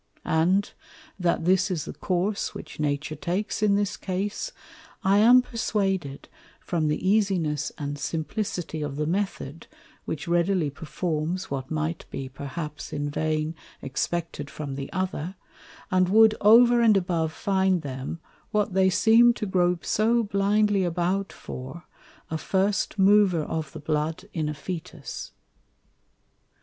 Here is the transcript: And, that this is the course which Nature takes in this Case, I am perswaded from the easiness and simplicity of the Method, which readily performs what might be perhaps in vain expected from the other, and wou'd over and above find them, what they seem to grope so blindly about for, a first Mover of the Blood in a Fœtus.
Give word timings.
And, 0.25 0.73
that 1.19 1.45
this 1.45 1.69
is 1.69 1.85
the 1.85 1.93
course 1.93 2.55
which 2.55 2.79
Nature 2.79 3.13
takes 3.15 3.61
in 3.61 3.75
this 3.75 3.97
Case, 3.97 4.51
I 5.03 5.19
am 5.19 5.43
perswaded 5.43 6.25
from 6.59 6.87
the 6.87 7.07
easiness 7.07 7.71
and 7.77 7.99
simplicity 7.99 8.81
of 8.81 8.95
the 8.95 9.05
Method, 9.05 9.67
which 10.05 10.27
readily 10.27 10.71
performs 10.71 11.51
what 11.51 11.69
might 11.69 12.05
be 12.09 12.27
perhaps 12.27 12.91
in 12.91 13.11
vain 13.11 13.53
expected 13.83 14.49
from 14.49 14.73
the 14.73 14.91
other, 14.91 15.35
and 15.91 16.09
wou'd 16.09 16.33
over 16.41 16.81
and 16.81 16.97
above 16.97 17.31
find 17.31 17.83
them, 17.83 18.19
what 18.49 18.73
they 18.73 18.89
seem 18.89 19.35
to 19.35 19.45
grope 19.45 19.85
so 19.85 20.23
blindly 20.23 20.83
about 20.83 21.31
for, 21.31 21.83
a 22.31 22.39
first 22.39 22.97
Mover 22.97 23.43
of 23.43 23.71
the 23.71 23.79
Blood 23.79 24.25
in 24.33 24.49
a 24.49 24.53
Fœtus. 24.55 25.29